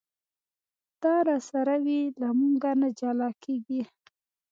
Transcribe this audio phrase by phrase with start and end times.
[1.03, 3.81] دا راسره وي له مونږه نه جلا کېږي.